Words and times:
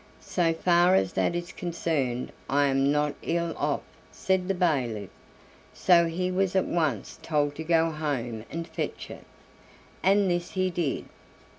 "So 0.23 0.51
far 0.53 0.95
as 0.95 1.13
that 1.13 1.35
is 1.35 1.51
concerned, 1.51 2.31
I 2.49 2.65
am 2.69 2.91
not 2.91 3.13
ill 3.21 3.53
off," 3.55 3.83
said 4.11 4.47
the 4.47 4.55
bailiff; 4.55 5.11
so 5.75 6.07
he 6.07 6.31
was 6.31 6.55
at 6.55 6.65
once 6.65 7.19
told 7.21 7.53
to 7.57 7.63
go 7.63 7.91
home 7.91 8.43
and 8.51 8.67
fetch 8.67 9.11
it, 9.11 9.25
and 10.01 10.27
this 10.27 10.53
he 10.53 10.71
did. 10.71 11.05